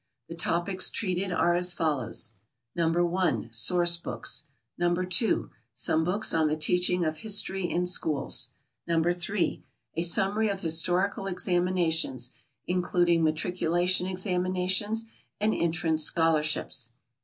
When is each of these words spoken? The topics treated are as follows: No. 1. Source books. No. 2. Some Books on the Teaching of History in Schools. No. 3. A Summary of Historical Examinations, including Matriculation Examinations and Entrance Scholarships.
The 0.29 0.35
topics 0.35 0.89
treated 0.89 1.31
are 1.31 1.53
as 1.53 1.73
follows: 1.73 2.33
No. 2.75 2.89
1. 2.89 3.49
Source 3.53 3.97
books. 3.97 4.45
No. 4.75 4.95
2. 4.95 5.51
Some 5.75 6.03
Books 6.03 6.33
on 6.33 6.47
the 6.47 6.55
Teaching 6.57 7.05
of 7.05 7.17
History 7.17 7.69
in 7.69 7.85
Schools. 7.85 8.49
No. 8.87 9.03
3. 9.03 9.63
A 9.93 10.01
Summary 10.01 10.49
of 10.49 10.61
Historical 10.61 11.27
Examinations, 11.27 12.31
including 12.65 13.23
Matriculation 13.23 14.07
Examinations 14.07 15.05
and 15.39 15.53
Entrance 15.53 16.01
Scholarships. 16.01 16.93